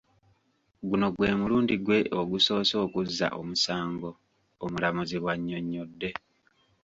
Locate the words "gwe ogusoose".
1.85-2.75